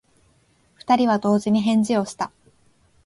[0.79, 2.31] 二人は同時に返事をした。